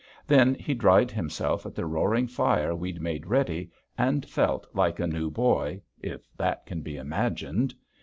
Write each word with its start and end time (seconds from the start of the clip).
Then 0.25 0.55
he 0.55 0.73
dried 0.73 1.11
himself 1.11 1.63
at 1.63 1.75
the 1.75 1.85
roaring 1.85 2.25
fire 2.25 2.73
we'd 2.73 2.99
made 3.01 3.27
ready 3.27 3.69
and 3.95 4.25
felt 4.25 4.65
like 4.73 4.99
a 4.99 5.05
new 5.05 5.29
boy 5.29 5.83
if 5.99 6.27
that 6.37 6.65
can 6.65 6.81
be 6.81 6.97
imagined. 6.97 7.75